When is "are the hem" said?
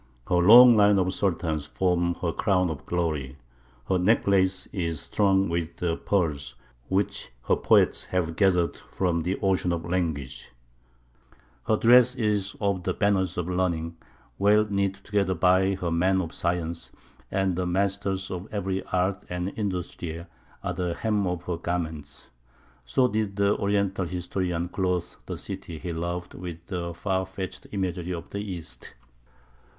20.63-21.27